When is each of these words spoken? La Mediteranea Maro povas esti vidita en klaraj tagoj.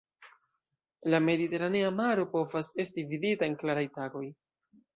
La 1.13 1.19
Mediteranea 1.25 1.91
Maro 1.99 2.25
povas 2.33 2.73
esti 2.85 3.07
vidita 3.15 3.49
en 3.51 3.61
klaraj 3.63 3.87
tagoj. 4.01 4.27